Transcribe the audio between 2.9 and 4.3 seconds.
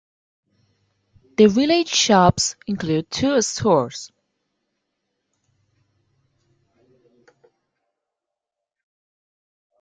two stores.